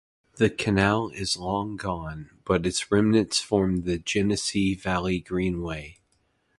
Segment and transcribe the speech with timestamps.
[0.37, 5.99] The canal is long gone, but its remnants form the Genesee Valley Greenway.